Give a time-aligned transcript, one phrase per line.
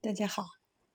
[0.00, 0.44] 大家好，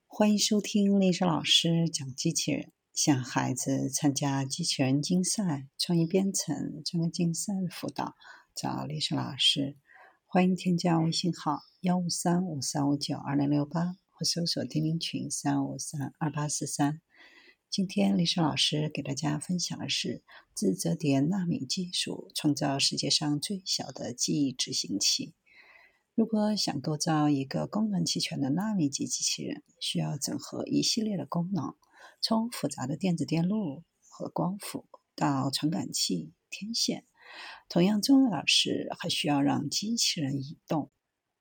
[0.08, 2.72] 欢迎收听丽莎老师讲机器人。
[2.94, 8.16] 向孩子参加机器人竞赛、创意编程、创客竞赛的辅导，
[8.56, 9.76] 找丽莎老师。
[10.26, 17.02] 欢迎添加微信号幺五三五三五九二零六八，或搜索钉钉群三五三二八四三。
[17.70, 20.24] 今天丽莎老师给大家分享的是
[20.54, 25.34] 自折叠纳米技术，创造世界上最小的记忆执行器。
[26.16, 31.74] 如果想构造一个功能齐全的纳米级机器人，需要整合一系列的功能，
[32.22, 34.86] 从复杂的电子电路和光伏
[35.16, 37.06] 到传感器、天线。
[37.68, 40.92] 同样重要的是，还需要让机器人移动。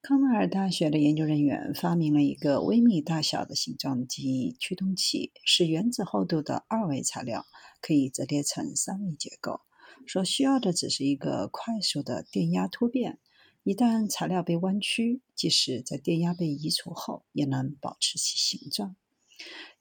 [0.01, 7.45] 康奈尔大学的研究人员发明了一个微米大小的形状记忆驱动器，是原子厚度的二维材料，
[7.83, 9.61] 可以折叠成三维结构。
[10.09, 13.19] 所需要的只是一个快速的电压突变。
[13.65, 18.97] 一旦材料被弯曲，即使在电压被移除后，也能保持其形状。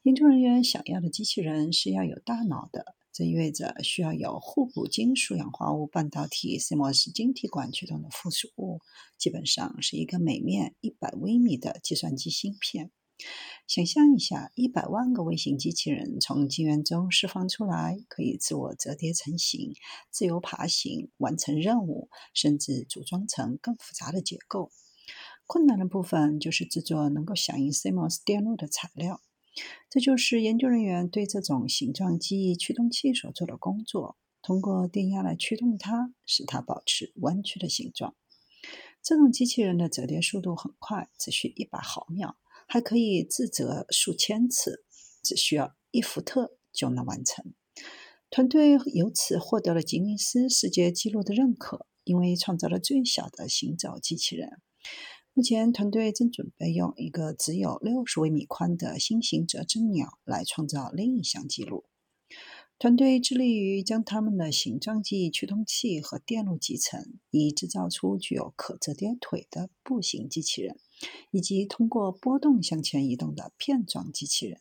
[0.04, 8.82] 研究人员想要的机器人是要有大脑的，这意味着需要有互补金属氧化物半导体 CMOS 晶体管驱动的附属物，
[9.18, 12.92] 基本上是一个每面一百微米的计算机芯片。
[13.68, 19.74] 想象一下，一百万个微型机器人从晶圆中释放出来，可以自我折叠成型、
[20.10, 24.72] 自由爬行、完成任务，甚至组装成更复杂的结构。
[25.46, 29.22] 困难的部分就是制作能够响应 CMOS 电路的材料。
[29.90, 38.16] 这就是研究人员对这种形状记忆驱动器所做的工作：通过电压来驱动它，使它保持弯曲的形状。
[39.02, 42.38] 这种机器人的折叠速度很快，只需一百毫秒。
[42.74, 44.86] 还可以自责数千次，
[45.22, 47.54] 只需要一伏特就能完成。
[48.30, 54.62] 团队由此获得了吉尼斯世界纪录的认可，因为创造了最小的行走机器人。
[55.34, 61.84] 目前，团队正准备用一个只有六十微米宽的新型折纸鸟来创造另一项纪录。
[62.82, 70.76] 团队致力于将他们的形状记忆驱动器和电路集成，以制造出具有可折叠腿的步行机器人。
[71.30, 74.60] 以及通过波动向前移动的片状机器人，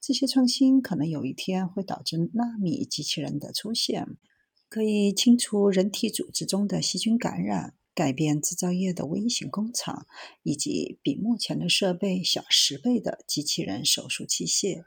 [0.00, 4.08] 这些创新可能有一天会导致纳米机器人的出现，
[4.68, 10.08] 可以清除人体组织中的细菌感染，改变制造业的微型工厂，
[10.42, 14.84] 以及比目前的设备小十倍的机器人手术器械。